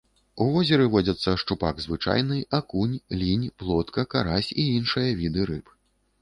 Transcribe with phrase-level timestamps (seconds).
[0.43, 5.73] У возеры водзяцца шчупак звычайны, акунь, лінь, плотка, карась і іншыя віды рыб.